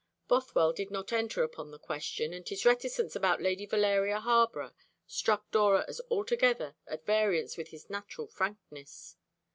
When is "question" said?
1.77-2.33